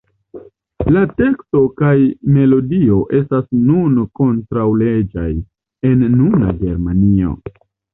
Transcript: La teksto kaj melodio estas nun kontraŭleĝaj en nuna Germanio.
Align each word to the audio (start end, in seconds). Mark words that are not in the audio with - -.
La 0.95 1.03
teksto 1.21 1.61
kaj 1.81 1.91
melodio 2.39 2.99
estas 3.21 3.47
nun 3.69 4.03
kontraŭleĝaj 4.23 5.31
en 5.95 6.07
nuna 6.21 6.61
Germanio. 6.69 7.43